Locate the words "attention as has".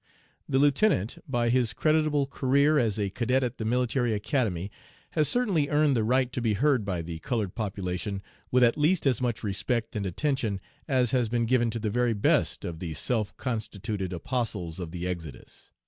10.07-11.29